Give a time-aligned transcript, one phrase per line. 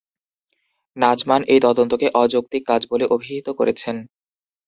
[0.97, 3.95] নাচমান এই তদন্তকে "অযৌক্তিক কাজ" বলে অভিহিত করেছেন।